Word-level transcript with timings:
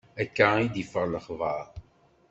Akka 0.21 0.47
i 0.57 0.67
d-iffeɣ 0.73 1.05
lexbar. 1.07 1.67